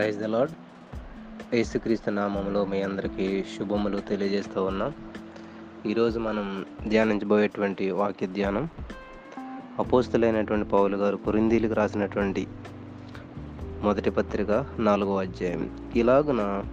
[0.00, 0.50] Praise the lord
[1.54, 4.92] యేసుక్రీస్తు నామంలో మీ అందరికీ శుభములు తెలియజేస్తూ ఉన్నాం.
[5.86, 8.68] ఈరోజు మనం ధ్యానించబోయేటువంటి వాక్య ధ్యానం.
[9.78, 12.46] అపోస్తులైనటువంటి పౌలు గారు కురిందీలకు రాసినటువంటి
[13.82, 15.92] మొదటి పత్రిక నాలుగో అధ్యాయం.
[15.96, 16.64] ఇలాగున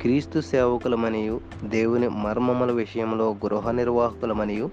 [0.00, 4.70] క్రీస్తు సేవకులమనియు దేవుని మర్మముల విషయంలో గృహ నిర్వాహకులమనియు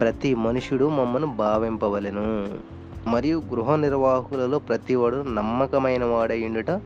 [0.00, 2.58] ప్రతి మనుషుడు మమ్మను భావింపవలెను.
[3.08, 6.80] మరియు గృహ నిర్వాహకులలో ప్రతివాడు నమ్మకమైన వాడయ్యుండుట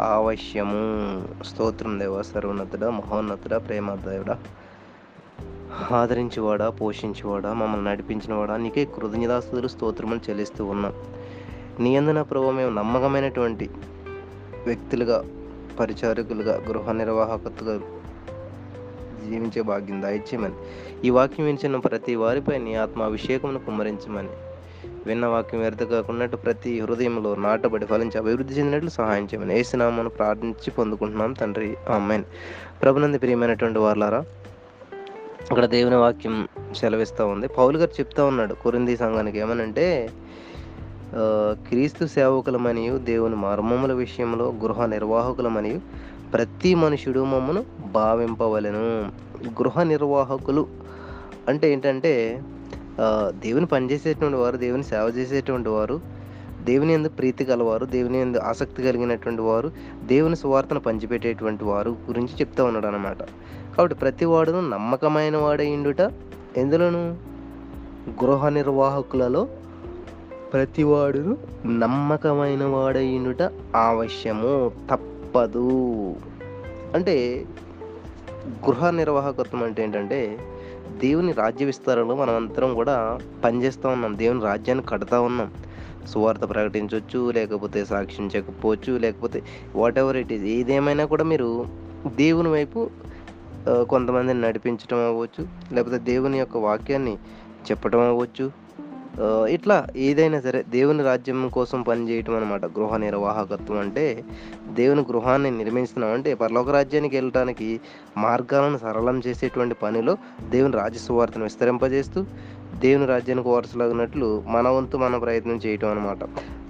[0.00, 1.28] ఆవశ్యము.
[1.44, 4.38] స్తోత్రం దేవ సర్వోన్నతుడ మహోన్నతుడ ప్రేమదేవుడా
[5.92, 10.92] ఆదరించేవాడా పోషించేవాడా మమ్మల్ని నడిపించినవాడా నీకే కృతజ్ఞతాస్తుతులు స్తోత్రములు చెల్లిస్తూ ఉన్నాం.
[11.80, 13.70] నీ అందున ప్రభు మేము నమ్మకమైనటువంటి
[14.66, 15.24] వ్యక్తులుగా
[15.80, 17.76] పరిచారకులుగా గృహ నిర్వాహకతగా
[19.28, 20.54] జీవించే భాగ్యం దయచేయమని.
[21.04, 24.28] ఈ వాక్యం వినిచిన ప్రతి వారిపై నీ ఆత్మాభిషేకమును కుమ్మరించమని.
[25.06, 31.32] విన్న వాక్యం వ్యర్థ కాకున్నట్టు ప్రతి హృదయంలో నాటబడి ఫలించి అభివృద్ధి చెందినట్లు సహాయం చేయమని ఏసునామను ప్రార్థించి పొందుకుంటున్నాం
[31.32, 31.76] తండ్రి.
[31.88, 32.26] అమ్మాయిని
[32.82, 34.24] ప్రభునంది ప్రియమైనటువంటి వార్లారా
[35.50, 37.48] అక్కడ దేవుని వాక్యం సెలవిస్తూ ఉంది.
[37.48, 40.10] పౌలు గారు చెప్తా ఉన్నాడు కొరింది సంఘానికి ఏమనంటే
[41.68, 45.80] క్రీస్తు సేవకులమనియు దేవుని మర్మముల విషయంలో గృహ నిర్వాహకులమనియు
[46.32, 48.86] ప్రతి మనుషుడు మమ్మను భావింపవలెను.
[49.60, 50.66] గృహ నిర్వాహకులు
[51.48, 52.12] అంటే ఏంటంటే
[53.28, 56.00] దేవుని పనిచేసేటువంటి వారు దేవుని సేవ చేసేటువంటి వారు
[56.64, 59.72] దేవుని ఎందు ప్రీతి గలవారు దేవుని ఎందు ఆసక్తి కలిగినటువంటి వారు
[60.04, 63.22] దేవుని సువార్తను పంచిపెట్టేటువంటి వారు గురించి చెప్తా ఉన్నాడు అనమాట
[63.76, 66.00] కాబట్టి ప్రతి వాడును నమ్మకమైన వాడైండుట
[66.56, 67.16] ఎందులోను?
[68.24, 69.48] గృహ నిర్వాహకులలో
[70.52, 76.14] ప్రతి వాడును నమ్మకమైన వాడైండుట ఆవశ్యము తప్పదు.
[76.94, 77.44] అంటే
[78.48, 80.38] గృహ నిర్వాహకత్వం అంటే ఏంటంటే
[80.98, 84.18] దేవుని రాజ్య విస్తారంలో మనం అందరం కూడా పనిచేస్తూ ఉన్నాం.
[84.18, 85.50] దేవుని రాజ్యాన్ని కడతా ఉన్నాం.
[86.06, 89.42] సువార్త ప్రకటించవచ్చు లేకపోతే సాక్షించకపోవచ్చు లేకపోతే
[89.74, 91.66] వాట్ ఎవర్ ఇట్ ఈస్ ఏదేమైనా కూడా మీరు
[92.06, 92.90] దేవుని వైపు
[93.68, 97.18] కొంతమందిని నడిపించడం అవ్వచ్చు లేకపోతే దేవుని యొక్క వాక్యాన్ని
[97.70, 98.50] చెప్పడం అవ్వచ్చు
[99.48, 104.24] ఇట్లా ఏదైనా సరే దేవుని రాజ్యం కోసం పనిచేయటం అనమాట గృహ నిర్వాహకత్వం అంటే
[104.72, 106.12] దేవుని గృహాన్ని నిర్మిస్తున్నాం.
[106.12, 107.80] అంటే పరలోక రాజ్యానికి వెళ్ళటానికి
[108.16, 110.16] మార్గాలను సరళం చేసేటువంటి పనిలో
[110.50, 112.24] దేవుని రాజ్య సువార్తను విస్తరింపజేస్తూ
[112.78, 116.18] దేవుని రాజ్యానికి వారసులాగినట్లు మన వంతు మన ప్రయత్నం చేయటం అనమాట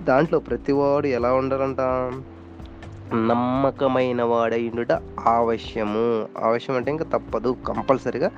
[0.04, 1.80] దాంట్లో ప్రతివాడు ఎలా ఉండాలంట
[3.14, 4.92] నమ్మకమైన వాడైండుట
[5.28, 6.04] ఆవశ్యము.
[6.38, 8.30] ఆవశ్యం అంటే ఇంకా తప్పదు కంపల్సరిగా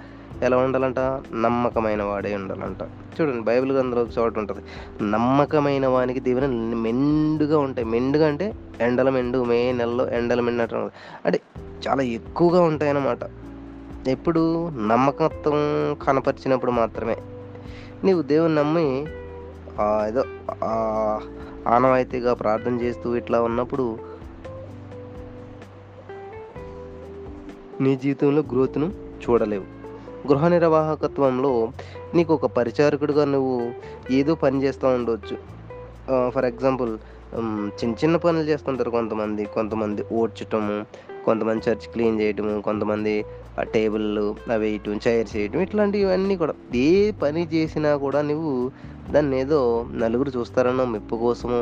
[0.43, 0.99] ఎలా ఉండాలంట?
[1.35, 2.83] నమ్మకమైన వాడే ఉండాలంట.
[3.21, 4.63] చూడండి బైబిల్ గ్రంథంలో ఒక చోట ఉంటుంది.
[5.11, 7.89] నమ్మకమైన వానికి దీవెన మెండుగా ఉంటాయి.
[7.89, 10.91] మెండుగా అంటే ఎండల మెండు మే నెలలో ఎండల మెండు అంటారు.
[11.25, 11.41] అంటే
[11.89, 13.19] చాలా ఎక్కువగా ఉంటాయి అన్నమాట
[14.09, 14.69] ఎప్పుడు?
[14.69, 15.59] నమ్మకత్వం
[16.03, 17.17] కనపరిచినప్పుడు మాత్రమే.
[18.05, 19.07] నీవు దేవుని నమ్మి
[20.07, 20.25] ఏదో
[21.69, 23.99] ఆనవాయితీగా ప్రార్థన చేస్తూ ఇట్లా ఉన్నప్పుడు
[27.81, 28.93] నీ జీవితంలో గ్రోత్ను
[29.25, 29.82] చూడలేవు.
[30.29, 31.53] గృహ నిర్వాహకత్వంలో
[32.15, 33.57] నీకు ఒక పరిచారకుడిగా నువ్వు
[34.11, 35.37] ఏదో పని చేస్తూ ఉండవచ్చు
[36.31, 36.93] ఫర్ ఎగ్జాంపుల్
[37.79, 39.45] చిన్న చిన్న పనులు చేస్తుంటారు కొంతమంది.
[39.45, 40.77] కొంతమంది ఓడ్చటము
[41.25, 43.15] కొంతమంది చర్చ్ క్లీన్ చేయటము కొంతమంది
[43.61, 46.55] ఆ టేబుల్లు అవి వేయటం చైర్స్ వేయటం ఇట్లాంటివన్నీ కూడా.
[46.75, 48.53] ఏ పని చేసినా కూడా నువ్వు
[49.11, 49.61] దాన్ని ఏదో
[49.93, 51.61] నలుగురు చూస్తారనో మెప్పు కోసము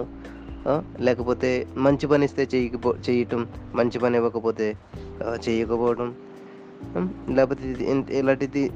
[1.00, 3.42] లేకపోతే మంచి పని ఇస్తే చేయకపో చేయటం
[3.74, 4.68] మంచి పని ఇవ్వకపోతే
[5.48, 6.08] చేయకపోవడం
[7.30, 8.70] లేకపోతే ఇది ఇలాంటిది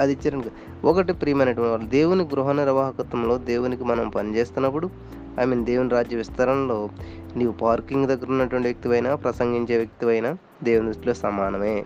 [0.00, 0.50] అది ఇచ్చారనుకో.
[0.88, 4.90] ఒకటి ప్రియమైనటువంటి వాళ్ళు దేవుని గృహ నిర్వాహకత్వంలో దేవునికి మనం పనిచేస్తున్నప్పుడు
[5.40, 6.88] ఐ మీన్ దేవుని రాజ్య విస్తరణలో
[7.36, 11.84] నీవు పార్కింగ్ దగ్గర ఉన్నటువంటి వ్యక్తివైనా ప్రసంగించే వ్యక్తివైనా దేవుని దృష్టిలో సమానమే.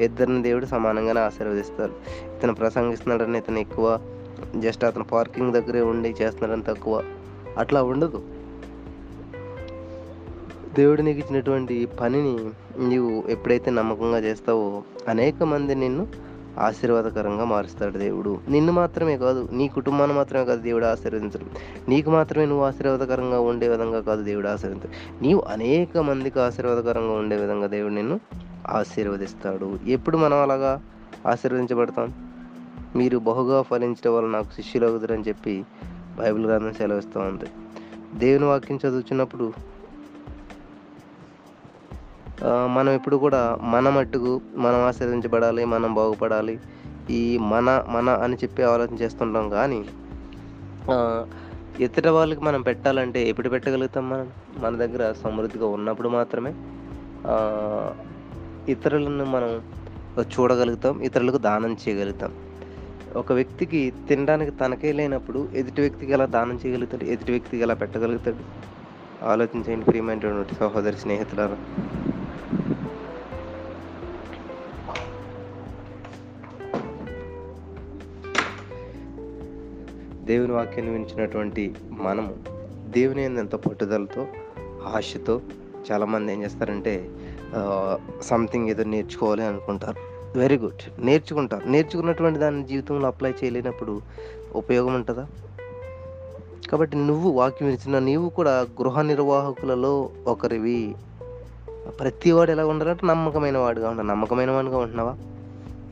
[0.00, 1.92] ఇద్దరిని దేవుడు సమానంగానే ఆశీర్వదిస్తారు.
[2.36, 4.00] ఇతను ప్రసంగిస్తున్నాడని ఇతను ఎక్కువ
[4.56, 7.04] జస్ట్ అతను పార్కింగ్ దగ్గరే ఉండి చేస్తున్నాడని తక్కువ.
[7.58, 8.22] అట్లా ఉండదు.
[10.76, 12.50] దేవుడు నీకు ఇచ్చినటువంటి పనిని
[12.88, 16.06] నీవు ఎప్పుడైతే నమ్మకంగా చేస్తావో అనేక మంది నిన్ను
[16.58, 18.38] ఆశీర్వాదకరంగా మారుస్తాడు దేవుడు.
[18.48, 21.50] నిన్ను మాత్రమే కాదు నీ కుటుంబాన్ని మాత్రమే కాదు దేవుడు ఆశీర్వదించడం.
[21.88, 25.22] నీకు మాత్రమే నువ్వు ఆశీర్వాదకరంగా ఉండే విధంగా కాదు దేవుడు ఆశీర్వదించడు.
[25.22, 28.20] నీవు అనేక మందికి ఆశీర్వాదకరంగా ఉండే విధంగా దేవుడు నిన్ను
[28.66, 29.78] ఆశీర్వదిస్తాడు.
[29.86, 30.82] ఎప్పుడు మనం అలాగా
[31.26, 32.12] ఆశీర్వదించబడతాం?
[32.96, 35.64] మీరు బహుగా ఫలించడం వల్ల నాకు శిష్యులు అవుతారని చెప్పి
[36.18, 37.44] బైబిల్ గ్రంథం సెలవిస్తూ ఉంది.
[38.18, 39.52] దేవుని వాక్యం చదువుతున్నప్పుడు
[42.44, 46.58] మనం ఎప్పుడు కూడా మన మట్టుకు మనం ఆశీర్వదించబడాలి మనం బాగుపడాలి
[47.10, 49.80] ఈ మన మన అని చెప్పి ఆలోచన చేస్తుంటాం కానీ
[51.80, 54.28] ఇతర వాళ్ళకి మనం పెట్టాలంటే ఎప్పుడు పెట్టగలుగుతాం మనం?
[54.58, 56.52] మన దగ్గర సమృద్ధిగా ఉన్నప్పుడు మాత్రమే
[58.72, 59.62] ఇతరులను మనం
[60.20, 62.32] చూడగలుగుతాం ఇతరులకు దానం చేయగలుగుతాం.
[63.16, 68.42] ఒక వ్యక్తికి తినడానికి తనకే లేనప్పుడు ఎదుటి వ్యక్తికి ఎలా దానం చేయగలుగుతాడు ఎదుటి వ్యక్తికి ఎలా పెట్టగలుగుతాడు?
[69.24, 71.56] ఆలోచించండి ప్రియమైనటువంటి సహోదరి స్నేహితులారా.
[80.28, 82.34] దేవుని వాక్యాన్ని వినిచినటువంటి మనము
[82.90, 84.26] దేవుని ఎంత పట్టుదలతో
[84.94, 85.40] ఆశతో
[85.92, 87.10] చాలామంది ఏం చేస్తారంటే
[88.22, 89.96] సంథింగ్ ఏదో నేర్చుకోవాలి అనుకుంటారు.
[90.38, 91.68] వెరీ గుడ్ నేర్చుకుంటారు.
[91.68, 94.00] నేర్చుకున్నటువంటి దాన్ని జీవితంలో అప్లై చేయలేనప్పుడు
[94.54, 95.26] ఉపయోగం ఉంటుందా?
[96.70, 100.94] కాబట్టి నువ్వు వాక్యం ఇచ్చిన నీవు కూడా గృహ నిర్వాహకులలో ఒకరివి.
[102.00, 104.08] ప్రతి వాడు ఎలా ఉండాలంటే నమ్మకమైన వాడుగా ఉండాలి.
[104.08, 105.16] నమ్మకమైన వాడుగా ఉంటున్నావా?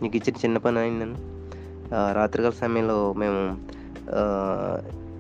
[0.03, 1.15] నీకు ఇచ్చిన చిన్న పని అయిందని.
[2.15, 3.76] రాత్రికాల సమయంలో మేము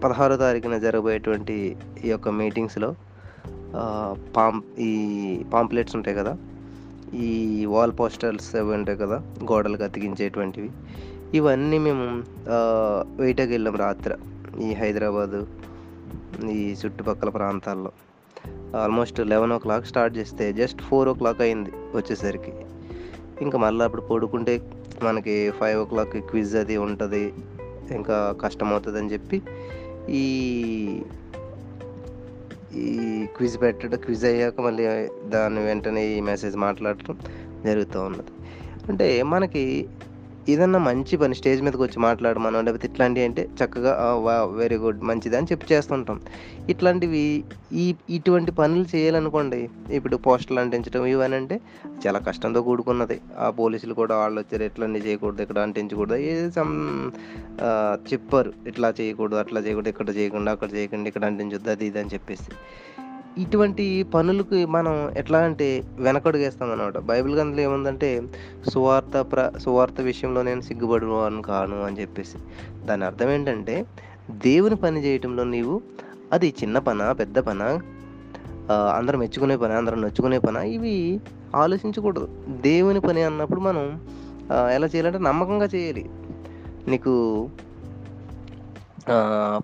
[0.03, 2.95] పదహారో తారీఖున జరగబోయేటువంటి ఈ యొక్క మీటింగ్స్లో
[4.37, 4.93] పాం ఈ
[5.55, 6.37] పాంప్లెట్స్ ఉంటాయి కదా
[7.15, 7.31] ఈ
[7.65, 9.19] వాల్ పోస్టర్స్ అవి ఉంటాయి కదా
[9.51, 10.71] గోడలకు అతికించేటువంటివి
[11.35, 12.07] ఇవన్నీ మేము
[13.23, 14.15] వేటకి వెళ్ళాం రాత్రి
[14.65, 15.47] ఈ హైదరాబాదు
[16.51, 17.93] ఈ చుట్టుపక్కల ప్రాంతాల్లో.
[18.77, 22.53] Almost eleven o'clock start చేస్తే జస్ట్ ఫోర్ ఓ క్లాక్ అయింది వచ్చేసరికి.
[23.43, 24.55] ఇంకా మళ్ళీ అప్పుడు పడుకుంటే
[25.03, 27.33] మనకి ఫైవ్ ఓ క్లాక్ క్విజ్ అది ఉంటుంది.
[27.95, 29.43] ఇంకా కష్టం అవుతుంది అని చెప్పి
[30.11, 30.25] ఈ
[32.75, 37.17] ఈ క్విజ్ పెట్టడం క్విజ్ అయ్యాక మళ్ళీ దాని వెంటనే ఈ మెసేజ్ మాట్లాడటం
[37.65, 38.33] జరుగుతూ ఉన్నది.
[38.89, 39.89] అంటే మనకి
[40.53, 43.93] ఏదన్నా మంచి పని స్టేజ్ మీదకి వచ్చి మాట్లాడమనో లేకపోతే ఇట్లాంటివి అంటే చక్కగా
[44.27, 46.19] వా వెరీ గుడ్ మంచిది అని చెప్పి చేస్తుంటాం.
[46.73, 47.23] ఇట్లాంటివి
[47.83, 49.61] ఈ ఇటువంటి పనులు చేయాలనుకోండి
[49.99, 51.59] ఇప్పుడు పోస్టర్లు అంటించడం ఇవన్నీ అంటే
[52.05, 53.19] చాలా కష్టంతో కూడుకున్నది.
[53.45, 56.75] ఆ పోలీసులు కూడా వాళ్ళు వచ్చారు ఇట్లన్నీ చేయకూడదు ఇక్కడ అంటించకూడదు ఏ సమ్
[58.13, 62.51] చెప్పారు ఇట్లా చేయకూడదు అట్లా చేయకూడదు ఇక్కడ చేయకుండా అక్కడ చేయకుండా ఇక్కడ అంటించొద్దు అది ఇది అని చెప్పేసి.
[63.39, 65.67] ఇటువంటి పనులకు మనం ఎట్లా అంటే
[65.99, 68.23] వెనకడుగేస్తాం అనమాట బైబిల్ గ్రంథంలో ఏముందంటే
[68.69, 72.39] సువార్త ప్ర సువార్త విషయంలో నేను సిగ్గుపడువాను కాను అని చెప్పేసి.
[72.87, 73.87] దాని అర్థం ఏంటంటే
[74.47, 75.77] దేవుని పని చేయటంలో నీవు
[76.33, 77.63] అది చిన్న పనా పెద్ద పన
[78.97, 81.21] అందరం మెచ్చుకునే పని అందరం నొచ్చుకునే పని ఇవి
[81.55, 82.29] ఆలోచించకూడదు.
[82.61, 83.85] దేవుని పని అన్నప్పుడు మనం
[84.71, 86.05] ఎలా చేయాలంటే నమ్మకంగా చేయాలి.
[86.89, 87.15] నీకు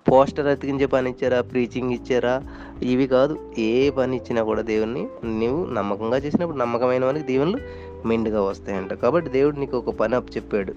[0.09, 2.35] పోస్టర్ అతికించే పని ఇచ్చారా ప్రీచింగ్ ఇచ్చారా
[2.83, 7.59] ఇవి కాదు ఏ పని ఇచ్చినా కూడా దేవుణ్ణి నువ్వు నమ్మకంగా చేసినప్పుడు నమ్మకమైన వానికి దీవెనలు
[8.07, 8.93] మెండుగా వస్తాయంట.
[8.93, 10.73] కాబట్టి దేవుడు నీకు ఒక పని అప్పు చెప్పాడు.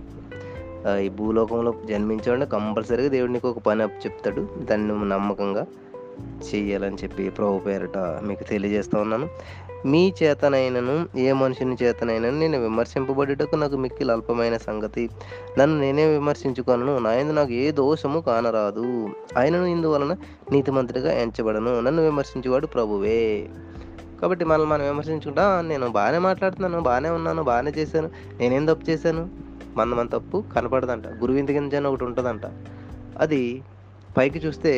[0.98, 4.48] ఈ భూలోకంలో జన్మించాడు కంపల్సరీగా దేవుడు నీకు ఒక పని అప్పు చెప్తాడు.
[4.60, 5.66] దాన్ని నువ్వు నమ్మకంగా
[6.54, 9.28] చెయ్యాలని చెప్పి ప్రభు పేరట మీకు తెలియజేస్తా ఉన్నాను.
[9.92, 10.94] మీ చేతనైనను
[11.24, 15.04] ఏ మనుషుని చేతనైనను నేను విమర్శింపబడుటకు నాకు మిక్కిలి అల్పమైన సంగతి.
[15.58, 18.86] నన్ను నేనే విమర్శించుకొనను నాయందు నాకు ఏ దోషము కానరాదు.
[19.38, 20.12] ఆయనను ఇందువలన
[20.52, 23.20] నీతిమంతుడిగా ఎంచబడను నన్ను విమర్శించేవాడు ప్రభువే.
[24.20, 28.08] కాబట్టి మనల్ని మనం విమర్శించుకుంటా నేను బాగానే మాట్లాడుతున్నాను బాగానే ఉన్నాను బాగానే చేశాను
[28.40, 29.24] నేనేం తప్పు చేశాను?
[29.76, 32.46] మన మన తప్పు కనపడదంట గురువింద గింజ అని ఒకటి ఉంటుందంట.
[33.20, 33.42] అది
[34.16, 34.72] పైకి చూస్తే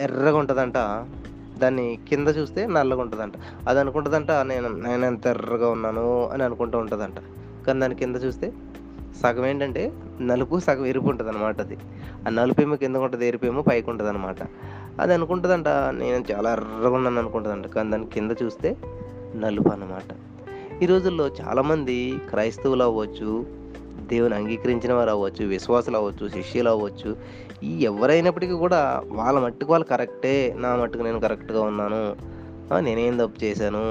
[0.00, 0.78] ఎర్రగా ఉంటుందంట.
[1.60, 3.32] దాన్ని కింద చూస్తే నల్లగా ఉంటుందంట.
[3.68, 7.18] అది అనుకుంటుందంట నేను నేను ఎంత ఎర్రగా ఉన్నాను అని అనుకుంటూ ఉంటుందంట.
[7.66, 8.48] కానీ దాని కింద చూస్తే
[9.22, 9.82] సగం ఏంటంటే
[10.20, 11.76] నలుపు సగం ఎరుపు ఉంటుంది అనమాట అది.
[12.26, 14.36] ఆ నలుపు ఏమో కింద ఉంటుంది ఎరుపు ఏమో పైకి ఉంటుంది అనమాట
[15.00, 17.66] అది అనుకుంటుందంట నేను చాలా ఎర్రగా ఉన్నాను అనుకుంటుందంట.
[17.66, 18.70] కానీ దాని కింద చూస్తే
[19.36, 20.10] నలుపు అనమాట
[20.82, 21.96] ఈ రోజుల్లో చాలామంది
[22.30, 23.30] క్రైస్తవులు అవ్వచ్చు
[24.10, 27.10] దేవుని అంగీకరించిన వారు అవ్వచ్చు విశ్వాసులు అవ్వచ్చు శిష్యులు అవ్వచ్చు
[27.62, 32.02] ఈ ఎవరైనప్పటికీ కూడా వాళ్ళ మట్టుకు వాళ్ళు కరెక్టే నా మట్టుకు నేను కరెక్ట్గా ఉన్నాను
[32.80, 33.84] నేనేం తప్పు చేశాను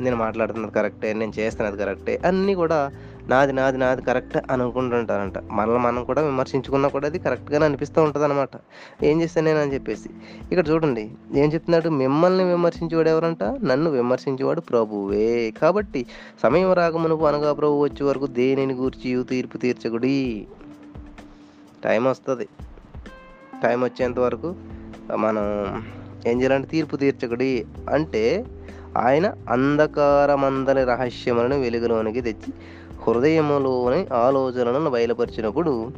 [0.00, 2.78] నేను మాట్లాడుతున్నది కరెక్టే నేను చేస్తున్నది కరెక్టే అన్నీ కూడా
[3.28, 5.38] నాది నాది నాది కరెక్ట్ అని అనుకుంటుంటారంట.
[5.50, 8.48] మనల్ని మనం కూడా విమర్శించుకున్నా కూడా అది కరెక్ట్గానే అనిపిస్తూ ఉంటుంది అనమాట
[9.02, 10.08] ఏం చేస్తాను నేను అని చెప్పేసి.
[10.52, 11.88] ఇక్కడ చూడండి ఏం చెప్తున్నాడు?
[11.88, 13.42] మిమ్మల్ని విమర్శించేవాడు ఎవరంట?
[13.42, 15.52] నన్ను విమర్శించేవాడు ప్రభువే.
[15.62, 16.06] కాబట్టి
[16.42, 20.46] సమయం రాకమునుపు అనగా ప్రభు వచ్చే వరకు దేనిని గూర్చి తీర్పు తీర్చకుడి?
[21.84, 22.48] టైం వస్తుంది.
[23.62, 24.54] టైం వచ్చేంత వరకు
[25.16, 25.44] మనం
[26.26, 27.66] ఏం చేయాలంటే తీర్పు తీర్చకుడి?
[27.90, 28.44] అంటే
[28.96, 32.54] ఆయన అంధకారమందని రహస్యములను వెలుగులోనికి తెచ్చి
[33.02, 35.90] హృదయములోని ఆలోచనలను బయలుపరిచినప్పుడు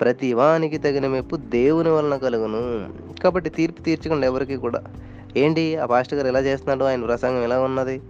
[0.00, 2.88] ప్రతి వానికి తగిన మెప్పు దేవుని వలన కలుగును.
[3.22, 4.82] కాబట్టి తీర్పు తీర్చకుండా ఎవరికి కూడా
[5.36, 6.84] ఏంటి ఆ పాస్టర్ గారు ఎలా చేస్తున్నాడు?
[6.84, 8.00] ఆయన ప్రసంగం ఎలా ఉన్నది?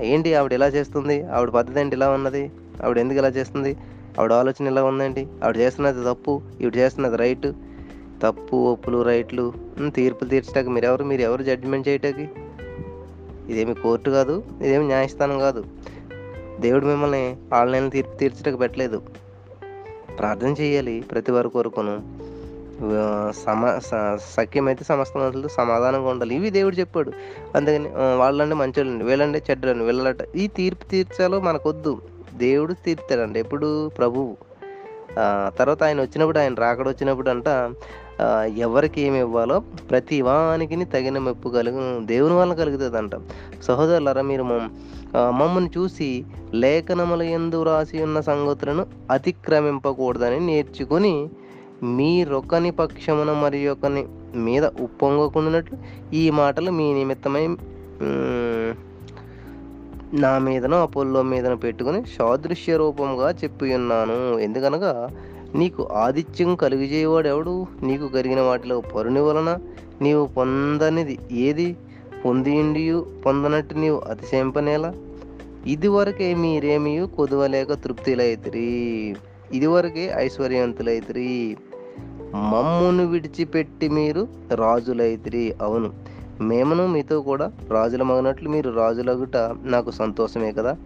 [0.00, 1.22] ఏంటి ఆవిడ ఎలా చేస్తుంది?
[1.22, 1.96] ఆవిడ పద్ధతి ఏంటి?
[1.96, 2.50] ఇలా ఉన్నది?
[2.84, 3.76] ఆవిడ ఎందుకు ఇలా చేస్తుంది?
[4.18, 5.26] ఆవిడ ఆలోచన ఎలా ఉందండి?
[5.44, 6.42] ఆవిడ చేస్తున్నది తప్పు?
[6.60, 7.46] ఈవిడ చేస్తున్నది రైట్?
[8.22, 9.52] తప్పు ఒప్పులు రైట్లు
[9.94, 12.28] తీర్పులు తీర్చడానికి మీరు ఎవరు మీరు ఎవరు జడ్జిమెంట్ చేయటానికి?
[13.52, 14.44] ఇదేమి కోర్టు కాదు?
[14.60, 15.64] ఇదేమి న్యాయస్థానం కాదు?
[16.60, 19.02] దేవుడు మిమ్మల్ని ఆన్లైన్ తీర్పు తీర్చడానికి పెట్టలేదు.
[20.18, 22.20] ప్రార్థన చేయాలి ప్రతి వారి కొరకును.
[23.32, 26.34] సమా సమ స- సఖ్యమైతే సమస్త మనుషులతో సమాధానంగా ఉండాలి.
[26.34, 27.12] ఇవి దేవుడు చెప్పాడు.
[27.54, 32.02] అందుకని వాళ్ళంటే వాళ్ళంటే మంచోళ్ళండి వీళ్ళంటే చెడ్డలండి వీళ్ళట ఈ తీర్పు తీర్చాలో మనకొద్దు.
[32.34, 34.36] దేవుడు తీర్చాడండి ఎప్పుడు ప్రభువు.
[35.58, 37.74] తర్వాత ఆయన వచ్చినప్పుడు ఆయన రాకడ వచ్చినప్పుడు అంట
[38.56, 43.10] ఎవరికి ఏమి ఇవ్వాలో ప్రతి వానికి తగిన మెప్పు కలుగు దేవుని వల్ల అంట
[43.62, 44.44] సహోదరులారా మీరు
[45.14, 46.08] మమ్మల్ని చూసి
[46.54, 51.14] లేఖనముల ఎందు రాసి ఉన్న సంగతులను అతిక్రమింపకూడదని నేర్చుకొని
[51.82, 54.02] మీరొకని పక్షమున మరి ఒకని
[54.34, 55.76] మీద ఉప్పొంగకుండానట్లు
[56.12, 57.44] ఈ మాటలు మీ నిమిత్తమై
[60.20, 64.92] నా మీదను అపోల్లో మీదను పెట్టుకుని సాదృశ్య రూపంగా చెప్పి ఉన్నాను ఎందుకనగా
[65.54, 69.50] నీకు ఆదిత్యం కలుగజేయవాడు ఎవడు నీకు కలిగిన వాటిలో పరుని వలన
[70.00, 71.68] నీవు పొందనిది ఏది?
[72.24, 74.94] పొందియుండియు పొందనట్టు నీవు అతిశయింపనేలా
[75.66, 79.16] ఇదివరకే మీరేమీ కొదువలేక తృప్తిలైతిరి?
[79.52, 81.56] ఇదివరకే ఐశ్వర్యవంతులైతిరి
[82.34, 85.54] మమ్మును విడిచిపెట్టి మీరు రాజులైతిరి.
[85.62, 85.92] అవును
[86.40, 90.76] మేమును మీతో కూడా రాజులమగినట్లు మీరు రాజులగుట నాకు సంతోషమే కదా.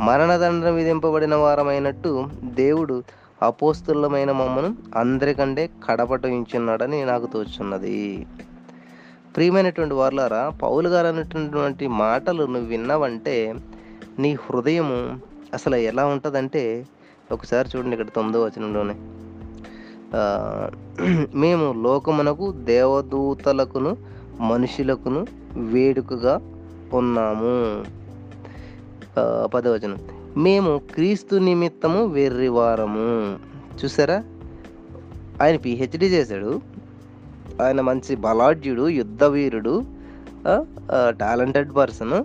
[0.00, 3.02] మరణదండన విధింపబడిన వారమైనట్టు దేవుడు
[3.42, 8.26] అపోస్తులమైన మమ్మను అందరికంటే కడపట ఉంచున్నాడని నాకు తోచున్నది.
[9.36, 13.36] ప్రియమైనటువంటి వారులారా పౌలు గారు అన్నటువంటి మాటలు నువ్వు విన్నావంటే
[14.18, 14.98] నీ హృదయము
[15.54, 16.62] అసలు ఎలా ఉంటుందంటే
[17.32, 18.94] ఒకసారి చూడండి ఇక్కడ తొమ్మిదో వచనంలోనే.
[21.34, 23.92] మేము లోకమునకు దేవదూతలకును
[24.40, 25.22] మనుషులకును
[25.72, 26.34] వేడుకగా
[26.94, 27.54] ఉన్నాము.
[29.54, 29.98] పదవచనం
[30.36, 33.08] మేము క్రీస్తు నిమిత్తము వెర్రివారము
[33.80, 34.18] చూసారా?
[35.42, 36.52] ఆయన పిహెచ్డి చేశాడు.
[37.62, 39.74] ఆయన మంచి బలాఢ్యుడు యుద్ధవీరుడు
[41.22, 42.16] టాలెంటెడ్ పర్సన్.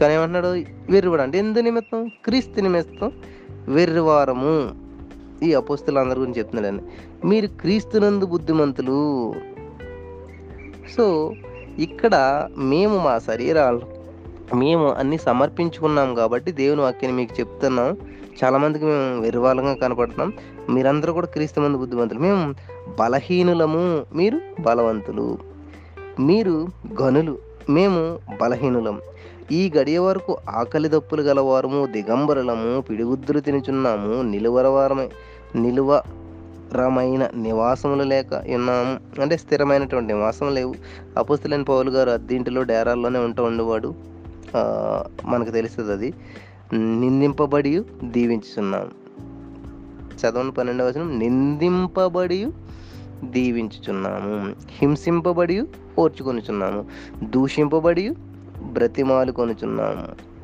[0.00, 0.50] కానీ ఏమంటున్నాడు?
[0.92, 2.00] వెర్రివాడు అంటే ఎందు నిమిత్తం?
[2.24, 3.12] క్రీస్తు నిమిత్తం.
[3.68, 4.52] వెర్రివారము
[5.42, 6.82] ఈ అపోస్తులు అందరి గురించి చెప్తున్నాడండి
[7.28, 9.00] మీరు క్రీస్తునందు బుద్ధిమంతులు.
[10.96, 11.04] సో
[11.78, 12.14] ఇక్కడ
[12.72, 13.80] మేము మా శరీరాలు
[14.54, 17.96] మేము అన్ని సమర్పించుకున్నాం కాబట్టి దేవుని వాక్యాన్ని మీకు చెప్తున్నాం.
[18.44, 20.32] చాలామందికి మేము వెర్రివాళ్ళంగా కనపడుతున్నాం.
[20.70, 22.20] మీరందరూ కూడా క్రీస్తు మంది బుద్ధిమంతులు.
[22.20, 22.54] మేము
[22.98, 25.38] బలహీనులము మీరు బలవంతులు.
[26.20, 26.66] మీరు
[27.02, 27.38] గనులు
[27.70, 29.00] మేము బలహీనులం.
[29.52, 35.08] ఈ గడియ వరకు ఆకలి దప్పులు గలవారము దిగంబరులము పిడిగుద్దులు తినుచున్నాము నిలువరవారమై
[35.54, 39.22] నిలువరమైన నివాసములు లేక ఉన్నాము.
[39.22, 40.74] అంటే స్థిరమైనటువంటి నివాసం లేవు.
[41.18, 43.94] అపుస్తులైన పౌలు గారు అద్దీంటిలో డేరాల్లోనే ఉంటూ ఉండేవాడు.
[45.24, 46.14] మనకు తెలుస్తుంది అది.
[46.72, 49.05] నిందింపబడి దీవించుచున్నాము
[50.20, 51.18] చదవని పన్నెండవ వచనం.
[51.18, 52.48] నిందింపబడి
[53.24, 54.54] దీవించుచున్నాము.
[54.68, 55.62] హింసింపబడి
[55.98, 56.84] ఓర్చుకొనుచున్నాము.
[57.22, 58.10] దూషింపబడి
[58.62, 60.36] బ్రతిమాలు కొనుచున్నాము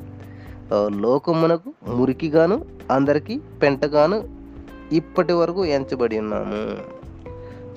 [0.87, 4.23] లోకమునకు మురికిగాను అందరికీ పెంటగాను
[4.91, 6.77] ఇప్పటి వరకు ఎంచబడి ఉన్నాము.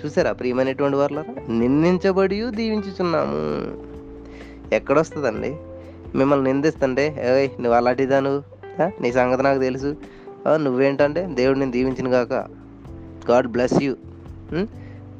[0.05, 1.53] చూసారా ప్రియమైనటువంటి వారులారా?
[1.53, 3.41] నిందించబడి దీవించుచున్నాము.
[4.75, 5.57] ఎక్కడొస్తుందండి?
[6.15, 7.05] మిమ్మల్ని నిందిస్తుంటే
[7.37, 8.57] ఏయ్ నువ్వు అలాంటిదా నువ్వు
[9.03, 9.97] నీ సంగతి నాకు తెలుసు.
[10.55, 12.33] నువ్వేంటంటే దేవుడు నేను దీవించిన కాక
[13.31, 13.97] గాడ్ బ్లెస్ యూ.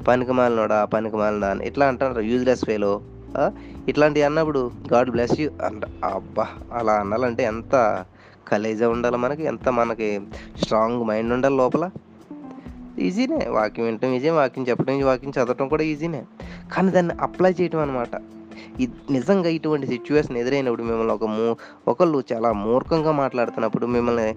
[0.07, 1.67] పనికి మాలినోడా పనికి మాలినా అని.
[1.67, 3.01] ఇట్లా అంటారు యూజ్లెస్ ఫేలో.
[3.87, 5.81] ఇట్లాంటివి అన్నప్పుడు గాడ్ బ్లెస్ యూ అంట.
[6.03, 8.05] అబ్బా అలా అనాలంటే ఎంత
[8.47, 10.21] కలేజా ఉండాలి మనకి ఎంత మనకి
[10.61, 11.89] స్ట్రాంగ్ మైండ్ ఉండాలి లోపల.
[12.99, 13.47] ఈజీనే.
[13.49, 16.25] వాక్యం వినటం ఈజీ వాక్యం చెప్పడం వాక్యం చదవటం కూడా ఈజీనే.
[16.73, 18.21] కానీ దాన్ని అప్లై చేయటం అనమాట
[19.11, 21.55] నిజంగా ఇటువంటి సిచ్యువేషన్ ఎదురైనప్పుడు మిమ్మల్ని ఒక మూ
[21.87, 24.35] ఒకళ్ళు చాలా మూర్ఖంగా మాట్లాడుతున్నప్పుడు మిమ్మల్ని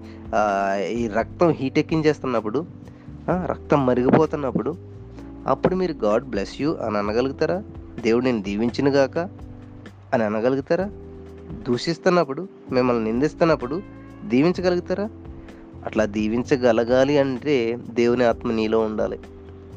[0.93, 2.65] ఈ రక్తం హీట్ ఎక్కించేస్తున్నప్పుడు
[3.29, 4.75] రక్తం మరిగిపోతున్నప్పుడు
[5.47, 7.63] అప్పుడు మీరు గాడ్ బ్లెస్ యూ అని అనగలుగుతారా?
[7.99, 9.17] దేవుడు నేను దీవించినగాక
[10.13, 10.89] అని అనగలుగుతారా?
[11.67, 13.81] దూషిస్తున్నప్పుడు మిమ్మల్ని నిందిస్తున్నప్పుడు
[14.25, 15.09] దీవించగలుగుతారా?
[15.85, 19.19] అట్లా దీవించగలగాలి అంటే దేవుని ఆత్మ నీలో ఉండాలి.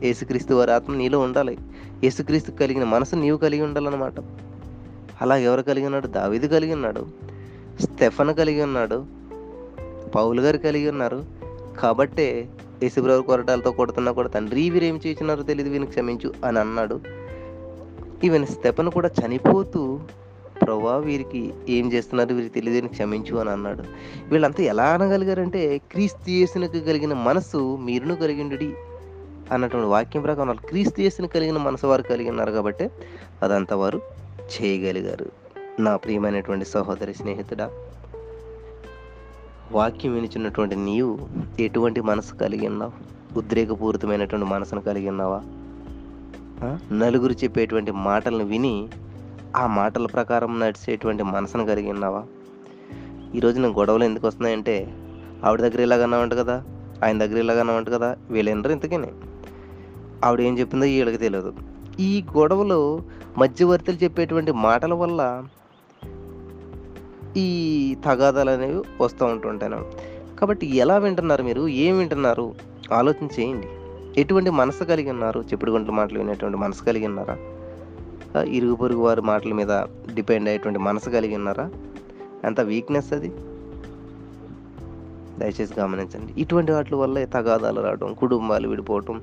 [0.03, 1.59] యేసుక్రీస్తు వారి ఆత్మ నీలో ఉండాలి.
[2.05, 4.13] యేసుక్రీస్తు కలిగిన మనసు నీవు కలిగి ఉండాలన్నమాట.
[5.23, 6.07] అలా ఎవరు కలిగి ఉన్నాడు?
[6.07, 7.07] దావిది కలిగి ఉన్నాడు.
[7.81, 9.07] స్టెఫన్ కలిగి ఉన్నాడు.
[10.15, 11.25] పౌలు గారు కలిగి ఉన్నారు.
[11.79, 12.49] కాబట్టే
[12.83, 17.01] యేసుప్రభు కొరటాలతో కొడుతున్నా కూడా తండ్రి వీరేం చేసినారో తెలియదు వీని క్షమించు అని అన్నాడు.
[18.25, 20.01] ఈవెన్ స్టెఫన్ కూడా చనిపోతూ
[20.63, 22.35] ప్రభా వీరికి ఏం చేస్తున్నారు?
[22.35, 23.85] వీరికి తెలియదని క్షమించు అని అన్నాడు.
[24.29, 28.84] వీళ్ళంతా ఎలా అనగలిగారంటే క్రీస్తు యేసునికి కలిగిన మనసు మీరును కలిగిండు
[29.53, 32.91] అన్నటువంటి వాక్యం ప్రకారం వాళ్ళు క్రీస్తు చేసిన కలిగిన మనసు వారు కలిగి ఉన్నారు కాబట్టి
[33.43, 34.03] అదంతా వారు
[34.55, 35.27] చేయగలిగారు.
[35.81, 37.71] నా ప్రియమైనటువంటి సహోదరి స్నేహితుడా
[39.73, 41.19] వాక్యం వినిచున్నటువంటి నీవు
[41.61, 42.93] ఎటువంటి మనసు కలిగి ఉన్నావు?
[43.39, 45.43] ఉద్రేకపూరితమైనటువంటి మనసును కలిగి ఉన్నావా?
[46.93, 48.89] నలుగురు చెప్పేటువంటి మాటలను విని
[49.57, 52.25] ఆ మాటల ప్రకారం నడిచేటువంటి మనసును కలిగి ఉన్నావా?
[53.35, 54.95] ఈరోజు నేను గొడవలు ఎందుకు వస్తున్నాయంటే
[55.45, 56.65] ఆవిడ దగ్గర ఇలాగన్నా ఇలాగన్నావంట కదా
[57.05, 59.13] ఆయన దగ్గర ఇలాగన్నా ఇలాగన్నావంట కదా వీళ్ళందరూ ఇంతకేనే.
[60.25, 61.53] ఆవిడ ఏం చెప్పిందో వీళ్ళకి తెలియదు
[62.01, 63.03] ఈ గొడవలో
[63.39, 65.45] మధ్యవర్తులు చెప్పేటువంటి మాటల వల్ల
[67.37, 69.85] ఈ తగాదాలు అనేవి వస్తూ ఉంటుంటాను
[70.41, 71.69] కాబట్టి ఎలా వింటున్నారు మీరు?
[71.69, 72.55] ఏం వింటున్నారు?
[72.93, 73.67] ఆలోచన చేయండి
[74.21, 75.41] ఎటువంటి మనసు కలిగి ఉన్నారు?
[75.41, 77.37] చెప్పుడు గుంటల మాటలు వినేటువంటి మనసు కలిగి ఉన్నారా?
[78.43, 79.69] ఇరుగు పొరుగు వారి మాటల మీద
[80.15, 81.71] డిపెండ్ అయ్యేటువంటి మనసు కలిగి ఉన్నారా?
[82.45, 83.33] ఎంత వీక్నెస్ అది?
[85.39, 86.41] దయచేసి గమనించండి.
[86.41, 89.23] ఇటువంటి వాటి వల్ల తగాదాలు రావడం కుటుంబాలు విడిపోవటం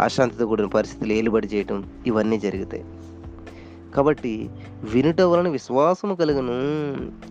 [0.00, 2.84] అశాంతితో కూడిన పరిస్థితులు ఏలుబడి చేయటం ఇవన్నీ జరుగుతాయి.
[3.94, 4.50] కాబట్టి
[4.82, 6.50] వినుట వలన విశ్వాసము కలుగును.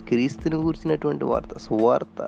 [0.07, 2.21] క్రీస్తుని కూర్చున్నటువంటి వార్త సువార్త.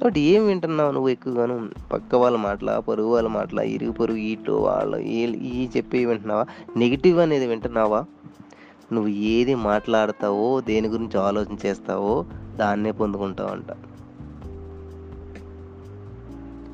[0.00, 1.68] కాబట్టి ఏం వింటున్నావు నువ్వు ఎక్కువగాను?
[1.92, 6.46] పక్క వాళ్ళ మాటల పొరుగు వాళ్ళ మాటల ఇరుగు పొరుగు ఇటు వాళ్ళు ఈ- చెప్పి చెప్పేవి వింటున్నావా?
[6.76, 8.04] నెగిటివ్ అనేది వింటున్నావా?
[8.92, 12.24] నువ్వు ఏది మాట్లాడతావో దేని గురించి ఆలోచన చేస్తావో
[12.56, 13.76] దాన్నే పొందుకుంటావంట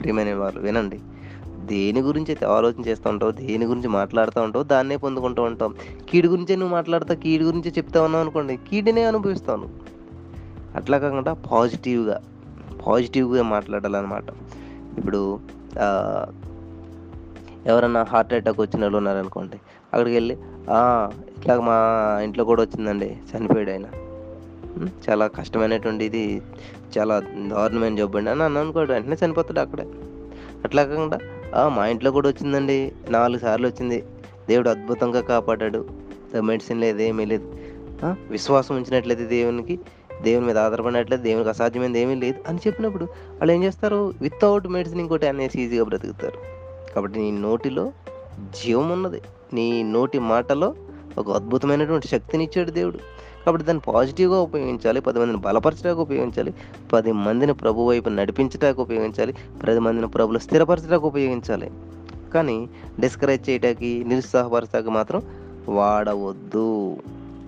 [0.00, 0.98] ప్రియమైన వాళ్ళు వినండి.
[1.72, 5.70] దేని గురించి అయితే ఆలోచన చేస్తూ ఉంటావు దేని గురించి మాట్లాడుతూ ఉంటావు దాన్నే పొందుకుంటూ ఉంటాం
[6.08, 9.68] కీడు గురించే నువ్వు మాట్లాడతావు కీడు గురించి చెప్తా ఉన్నావు అనుకోండి కీడినే అనుభవిస్తాను
[10.78, 12.16] అట్లా కాకుండా పాజిటివ్గా
[12.86, 14.28] పాజిటివ్గా మాట్లాడాలన్నమాట.
[14.98, 15.20] ఇప్పుడు
[17.70, 19.58] ఎవరన్నా హార్ట్ అటాక్ వచ్చిన వాళ్ళు ఉన్నారనుకోండి
[19.92, 20.34] అక్కడికి వెళ్ళి
[21.36, 21.76] ఇట్లా మా
[22.24, 23.86] ఇంట్లో కూడా వచ్చిందండి చనిపోయాడు ఆయన.
[24.78, 26.42] చాలా కష్టమైనటువంటి ఇది
[26.98, 28.30] చాలా దారుణమైన జబ్బు అండి.
[28.30, 29.86] అని అన్న అనుకోడు వెంటనే చనిపోతాడు అక్కడే.
[30.64, 31.18] అట్లా కాకుండా
[31.68, 32.92] మా ఇంట్లో కూడా వచ్చిందండి.
[33.10, 34.04] నాలుగు సార్లు వచ్చింది.
[34.48, 35.88] దేవుడు అద్భుతంగా కాపాడాడు.
[36.40, 37.56] మెడిసిన్ లేదు ఏమీ లేదు.
[38.30, 39.80] విశ్వాసం ఉంచినట్లయితే దేవునికి
[40.22, 44.14] దేవుని మీద ఆధారపడినట్లయితే దేవునికి అసాధ్యమైనది ఏమీ లేదు అని చెప్పినప్పుడు వాళ్ళు ఏం చేస్తారు?
[44.20, 46.38] వితౌట్ మెడిసిన్ ఇంకోటి అనేసి ఈజీగా బ్రతుకుతారు.
[46.94, 47.92] కాబట్టి నీ నోటిలో
[48.64, 49.20] జీవం ఉన్నది.
[49.52, 50.74] నీ నోటి మాటలో
[51.18, 52.98] ఒక అద్భుతమైనటువంటి శక్తిని ఇచ్చాడు దేవుడు.
[53.44, 56.54] కాబట్టి దాన్ని పాజిటివ్గా ఉపయోగించాలి పది మందిని బలపరచడానికి ఉపయోగించాలి
[56.92, 61.70] పది మందిని ప్రభు వైపు నడిపించడానికి ఉపయోగించాలి పది మందిని ప్రభులు స్థిరపరచడానికి ఉపయోగించాలి.
[62.34, 62.56] కానీ
[63.00, 65.22] డిస్కరేజ్ చేయడానికి నిరుత్సాహపరచడానికి మాత్రం
[65.68, 66.96] వాడవద్దు.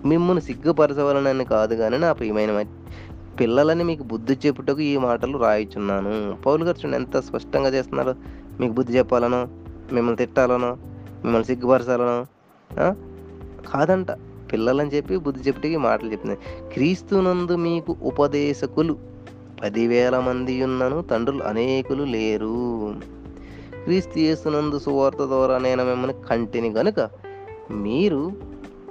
[0.05, 2.65] మిమ్మల్ని సిగ్గుపరచవలనని కాదు కానీ నా ప్రియమైన
[3.39, 6.13] పిల్లలని మీకు బుద్ధి చెప్పుటకు ఈ మాటలు రాయిచున్నాను.
[6.45, 8.15] పౌలు గారు చూడండి ఎంత స్పష్టంగా చేస్తున్నారు.
[8.59, 9.41] మీకు బుద్ధి చెప్పాలనో
[9.95, 10.71] మిమ్మల్ని తిట్టాలనో
[11.23, 12.17] మిమ్మల్ని సిగ్గుపరచాలనో
[13.69, 14.11] కాదంట.
[14.51, 18.97] పిల్లలని చెప్పి బుద్ధి చెప్పుటకి మాటలు చెప్తున్నాయి క్రీస్తునందు మీకు ఉపదేశకులు
[19.63, 22.95] పదివేల మంది ఉన్నను తండ్రులు అనేకులు లేరు.
[23.83, 27.09] క్రీస్తు యేసునందు సువార్త ద్వారా నేను మిమ్మల్ని కంటిని గనుక
[27.71, 28.31] మీరు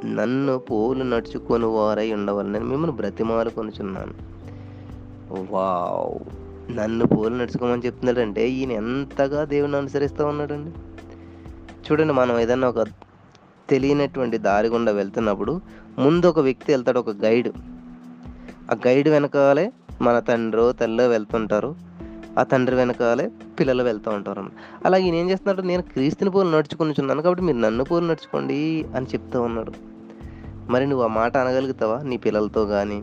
[0.04, 4.14] నన్ను పోలు నడుచుకొని వారై ఉండవాలని మిమ్మల్ని బ్రతిమాలు కొనుచున్నాను.
[5.50, 6.18] వావ్!
[6.76, 10.70] నన్ను పోలు నడుచుకోమని చెప్తున్నాడంటే ఈయన ఎంతగా దేవుని అనుసరిస్తూ ఉన్నాడండి?
[11.86, 12.78] చూడండి మనం ఏదన్నా ఒక
[13.70, 15.60] తెలియనటువంటి దారి గుండా వెళ్తున్నప్పుడు
[15.98, 17.48] ముందు ఒక వ్యక్తి వెళ్తాడు ఒక గైడ్.
[18.70, 21.74] ఆ గైడ్ వెనకాలే మన తండ్రో తల్లో వెళ్తుంటారు.
[22.38, 24.86] ఆ తండ్రి వెనకాలే పిల్లలు వెళ్తూ ఉంటారు అన్నమాట.
[24.86, 29.42] అలాగే ఈయన ఏం చేస్తున్నాడు నేను క్రీస్తుని పోలు నడుచుకునిచున్నాను కాబట్టి మీరు నన్ను పోలు నడుచుకోండి అని చెప్తూ
[29.42, 29.72] ఉన్నాడు.
[30.70, 33.02] మరి నువ్వు ఆ మాట అనగలుగుతావా నీ పిల్లలతో కానీ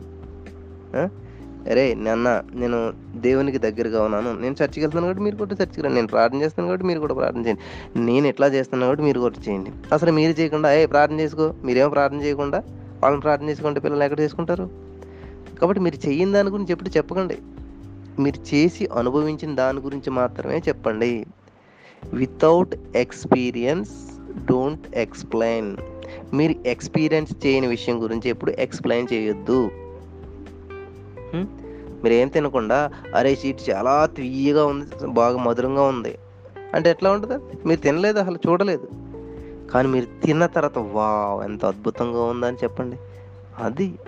[1.70, 4.40] అరే నాన్న నేను దేవునికి దగ్గరగా ఉన్నాను.
[4.40, 5.94] నేను చర్చికి వెళ్తున్నాను కాబట్టి మీరు కూడా చర్చికి రండి.
[5.94, 8.00] నేను ప్రార్థన చేస్తాను కాబట్టి మీరు కూడా ప్రార్థన చేయండి.
[8.00, 9.70] నేను ఎట్లా చేస్తున్నాను కాబట్టి మీరు కూడా చేయండి.
[9.94, 11.54] అసలు మీరు చేయకుండా ఏ ప్రార్థన చేసుకో.
[11.64, 12.62] మీరేమో ప్రార్థన చేయకుండా
[13.02, 14.70] వాళ్ళని ప్రార్థన చేసుకుంటే పిల్లలు ఎక్కడ చేసుకుంటారు?
[15.60, 17.38] కాబట్టి మీరు చేయని దాని గురించి ఎప్పుడు చెప్పకండి.
[18.18, 21.26] మీరు చేసి అనుభవించిన దాని గురించి మాత్రమే చెప్పండి.
[22.14, 23.90] వితౌట్ ఎక్స్పీరియన్స్
[24.44, 25.76] డోంట్ ఎక్స్ప్లెయిన్
[26.34, 29.70] మీరు ఎక్స్పీరియన్స్ చేయని విషయం గురించి ఎప్పుడు ఎక్స్ప్లెయిన్ చేయొద్దు.
[31.42, 36.18] మీరు ఏం తినకుండా అరే షీట్ చాలా తీయగా ఉంది బాగా మధురంగా ఉంది.
[36.74, 37.68] అంటే ఎట్లా ఉంటుంది?
[37.68, 38.88] మీరు తినలేదు అసలు చూడలేదు.
[39.70, 42.96] కానీ మీరు తిన్న తర్వాత వా ఎంత అద్భుతంగా ఉందని చెప్పండి.
[43.58, 43.98] అది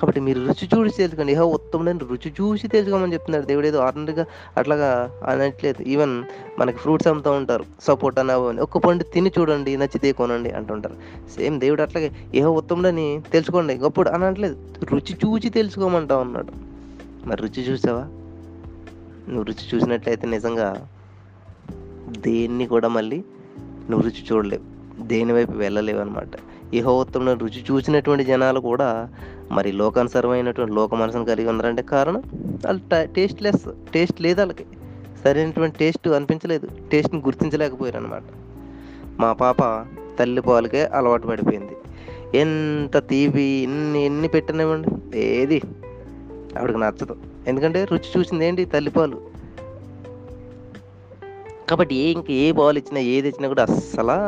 [0.00, 1.32] కాబట్టి మీరు రుచి చూసి తెలుసుకోండి.
[1.32, 5.82] ఏహో ఉత్తముడని రుచి చూసి తెలుసుకోమని చెప్తున్నాడు దేవుడు ఏదో ఆర్డినరీగా అట్లాగా అనట్లేదు.
[5.82, 6.24] ఈవెన్
[6.58, 7.64] మనకి ఫ్రూట్స్ అమ్ముతూ ఉంటారు.
[7.80, 8.60] సపోర్ట్ అని.
[8.60, 10.94] ఒక్క పండు తిని చూడండి నచ్చితే కొనండి అంటుంటారు.
[11.36, 13.74] సేమ్ దేవుడు అట్లాగే ఏహో ఉత్తముడని తెలుసుకోండి.
[13.74, 14.56] గొప్పడు అని అనట్లేదు.
[14.84, 16.52] రుచి చూసి తెలుసుకోమంటా ఉన్నాడు.
[17.28, 18.00] మరి రుచి చూసావా?
[19.28, 20.88] నువ్వు రుచి చూసినట్లయితే నిజంగా
[22.18, 23.24] దేన్ని కూడా మళ్ళీ
[23.90, 24.80] నువ్వు రుచి చూడలేవు.
[25.02, 26.28] దేని వైపు వెళ్ళలేవు అనమాట
[26.74, 29.08] యహోత్తముడు రుచి చూసినటువంటి జనాలు కూడా
[29.52, 32.22] మరి లోకానుసరమైనటువంటి లోక మనసును కలిగి ఉన్నారంటే కారణం?
[32.66, 34.64] వాళ్ళు టేస్ట్ లెస్ టేస్ట్ లేదు వాళ్ళకి.
[35.24, 36.68] సరైనటువంటి టేస్ట్ అనిపించలేదు.
[36.92, 38.22] టేస్ట్ని గుర్తించలేకపోయారు అనమాట
[39.20, 39.86] మా పాప
[40.18, 41.76] తల్లి పాలకే అలవాటు పడిపోయింది.
[42.38, 45.62] ఎంత తీపి ఎన్ని ఎన్ని పెట్టినామండి ఏది?
[46.58, 47.16] ఆవిడకి నచ్చదు.
[47.46, 48.64] ఎందుకంటే రుచి చూసింది ఏంటి?
[48.64, 49.20] తల్లిపాలు
[51.70, 54.18] కాబట్టి ఏ ఇంక ఏ బాల్ ఇచ్చినా ఏది ఇచ్చినా కూడా అస్సలా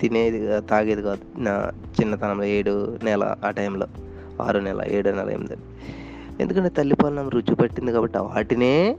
[0.00, 1.38] తినేది తాగేది కాదు.
[1.38, 3.86] నా చిన్నతనంలో ఏడు నెల ఆ టైంలో.
[4.42, 5.56] ఆరు నెల ఏడు నెల ఎనిమిది
[6.40, 8.96] ఎందుకంటే తల్లిపాలు రుచి పట్టింది కాబట్టి వాటినే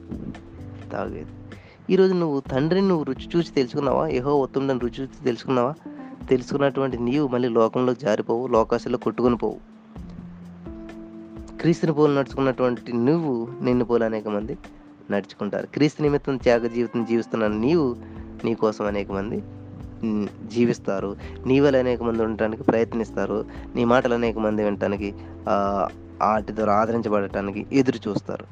[0.92, 1.26] తాగేది.
[1.90, 4.08] ఈరోజు నువ్వు తండ్రిని నువ్వు రుచి చూసి తెలుసుకున్నావా?
[4.08, 5.74] ఏహో ఒత్తుండని రుచి చూసి తెలుసుకున్నావా?
[6.30, 9.58] తెలుసుకున్నటువంటి నీవు మళ్ళీ లోకంలో జారిపోవు లోకాశలో కొట్టుకుని పోవు.
[11.62, 14.58] క్రీస్తుని పోలు నడుచుకున్నటువంటి నువ్వు నిన్ను పోలు అనేక మంది
[15.12, 15.68] నడుచుకుంటారు.
[15.68, 17.96] క్రీస్తు నిమిత్తం త్యాగ జీవితం జీవిస్తున్న నీవు
[18.46, 19.44] నీ కోసం అనేక మంది
[20.48, 21.16] జీవిస్తారు.
[21.46, 23.46] నీ వల్ల అనేక మంది ఉండటానికి ప్రయత్నిస్తారు.
[23.76, 25.16] నీ మాటలు అనేక మంది వినటానికి
[25.48, 28.46] వాటి ద్వారా ఆదరించబడటానికి ఎదురు చూస్తారు.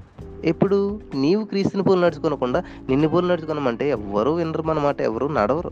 [0.44, 5.72] ఎప్పుడు నీవు క్రీస్తుని పూలు నడుచుకోనకుండా నిన్ను పూలు నడుచుకోనమంటే ఎవరు వినరు మన మాట ఎవరు నడవరు.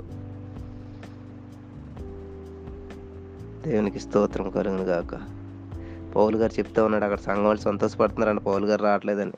[3.64, 5.43] దేవునికి స్తోత్రం కలుగును గాక.
[6.16, 9.32] పౌలు గారు చెప్తా ఉన్నాడు అక్కడ సంఘం వాళ్ళు సంతోషపడుతున్నారని పౌల్ గారు రావట్లేదని.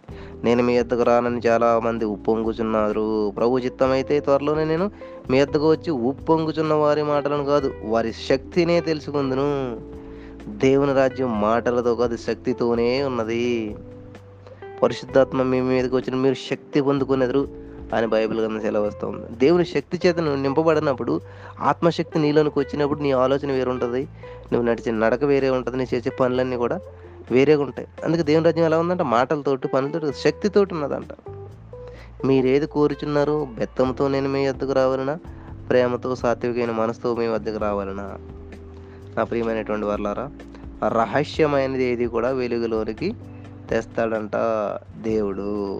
[0.43, 3.33] నేను మీ ఎద్దకు రానని చాలా మంది ఉప్పొంగుచున్నారు.
[3.37, 4.91] ప్రభు చిత్తం అయితే త్వరలోనే నేను
[5.29, 9.49] మీ ఎద్దకు వచ్చి ఉప్పొంగుచున్న వారి మాటలను కాదు వారి శక్తినే తెలుసుకుందును.
[10.47, 13.75] దేవుని రాజ్యం మాటలతో కాదు శక్తితోనే ఉన్నది.
[14.83, 17.47] పరిశుద్ధాత్మ మీ మీదకి వచ్చిన మీరు శక్తి పొందుకునేదరు
[17.93, 21.21] అని బైబిల్ కింద సెలవస్తుంది దేవుని శక్తి చేత నింపబడినప్పుడు
[21.59, 24.07] ఆత్మశక్తి నీలోనికి వచ్చినప్పుడు నీ ఆలోచన వేరుంటుంది.
[24.53, 26.79] నువ్వు నడిచే నడక వేరే ఉంటుంది నీ చేసే పనులన్నీ కూడా
[27.31, 27.87] వేరేగా ఉంటాయి.
[28.03, 31.31] అందుకే దేవుని రాజ్యం ఎలా ఉందంటే మాటలతోటి పనులతో శక్తితోటి ఉన్నదంట.
[32.25, 35.19] మీరు ఏది కోరుచున్నారు బెత్తంతో నేను మీ వద్దకు రావాలనా?
[35.69, 38.17] ప్రేమతో సాత్వికమైన మనసుతో మీ వద్దకు రావాలనా?
[39.17, 40.31] నా ప్రియమైనటువంటి వర్లారా
[40.87, 43.15] రహస్యమైనది ఏది కూడా వెలుగులోనికి
[43.69, 44.31] తెస్తాడంట
[45.01, 45.79] దేవుడు.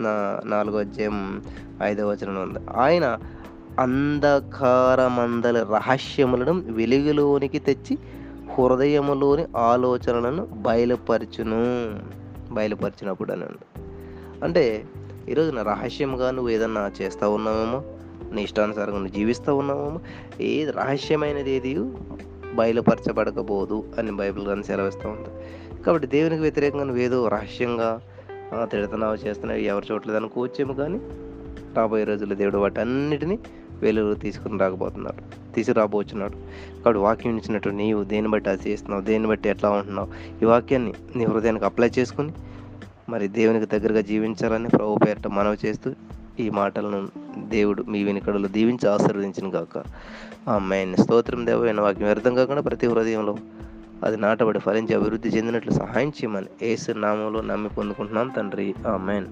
[0.00, 1.42] నా నాలుగో అధ్యాయం
[1.82, 2.58] ఐదవ వచనంలో ఉంది.
[2.76, 3.18] ఆయన
[3.78, 7.94] అంధకారమందల రహస్యములను వెలుగులోనికి తెచ్చి
[8.52, 11.60] హృదయములోని ఆలోచనలను బయలుపరచును.
[12.50, 13.46] బయలుపరిచినప్పుడు అని
[14.42, 14.64] అంటే
[15.28, 17.78] ఈరోజు నా రహస్యంగా నువ్వు ఏదన్నా చేస్తూ ఉన్నావేమో
[18.32, 20.00] నీ ఇష్టానుసారంగా నువ్వు జీవిస్తూ ఉన్నావేమో
[20.40, 21.72] ఏది రహస్యమైనది ఏది
[22.54, 25.38] బయలుపరచబడకపోదు అని బైబిల్ కానీ సెలవిస్తూ ఉంటుంది
[25.82, 27.90] కాబట్టి దేవునికి వ్యతిరేకంగా నువ్వేదో రహస్యంగా
[28.52, 30.98] ఆ, తిడుతున్నావు చేస్తున్నావు ఎవరు చూడలేదు అనుకోవచ్చేమో కానీ
[31.76, 33.36] రాబోయే రోజుల్లో దేవుడు వాటి అన్నిటినీ
[33.82, 36.36] వేలూరు తీసుకుని రాకపోతున్నాడు తీసుకురాబోతున్నాడు
[36.76, 40.08] అక్కడ వాక్యం ఇచ్చినట్టు నీవు దేన్ని బట్టి అది చేస్తున్నావు దేన్ని బట్టి ఎట్లా ఉంటున్నావు?
[40.42, 42.32] ఈ వాక్యాన్ని నీ హృదయానికి అప్లై చేసుకుని
[43.08, 45.92] మరి దేవునికి దగ్గరగా జీవించాలని ప్రభు పేరిట మనవి చేస్తూ
[46.40, 49.84] ఈ మాటలను దేవుడు మీ వెనుకడలు దీవించి ఆశీర్వదించిన గాక.
[50.48, 50.96] ఆమెన్.
[50.96, 53.36] స్తోత్రం దేవ వాక్యం వ్యర్థం కాకుండా ప్రతి హృదయంలో
[54.04, 58.74] అది నాటబడి ఫలించి అభివృద్ధి చెందినట్లు సహాయం చేయమని ఏసు నామంలో నమ్మి పొందుకుంటున్నాం తండ్రి.
[58.86, 59.26] ఆ ఆమెన్.